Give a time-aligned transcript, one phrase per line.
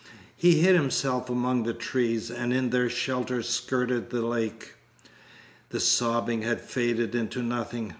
[0.35, 4.73] He hid himself among the trees, and in their shelter skirted the lake.
[5.69, 7.89] The sobbing had faded into nothing.